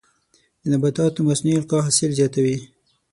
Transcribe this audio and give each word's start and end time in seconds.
د 0.61 0.63
نباتاتو 0.73 1.19
مصنوعي 1.27 1.57
القاح 1.61 1.83
حاصل 1.87 2.09
زیاتوي. 2.19 2.57